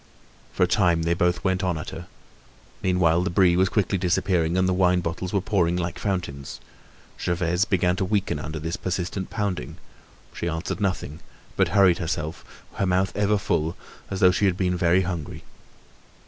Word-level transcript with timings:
For 0.51 0.63
a 0.63 0.67
time 0.67 1.03
they 1.03 1.13
both 1.13 1.43
went 1.43 1.63
on 1.63 1.77
at 1.77 1.91
her. 1.91 2.07
Meanwhile, 2.81 3.21
the 3.21 3.29
Brie 3.29 3.55
was 3.55 3.69
quickly 3.69 3.99
disappearing 3.99 4.57
and 4.57 4.67
the 4.67 4.73
wine 4.73 5.01
bottles 5.01 5.31
were 5.31 5.41
pouring 5.41 5.77
like 5.77 5.99
fountains. 5.99 6.59
Gervaise 7.23 7.65
began 7.65 7.95
to 7.97 8.05
weaken 8.05 8.39
under 8.39 8.57
this 8.57 8.77
persistent 8.77 9.29
pounding. 9.29 9.77
She 10.33 10.49
answered 10.49 10.81
nothing, 10.81 11.19
but 11.55 11.67
hurried 11.67 11.99
herself, 11.99 12.43
her 12.77 12.87
mouth 12.87 13.15
ever 13.15 13.37
full, 13.37 13.77
as 14.09 14.21
though 14.21 14.31
she 14.31 14.45
had 14.45 14.57
been 14.57 14.75
very 14.75 15.01
hungry. 15.03 15.43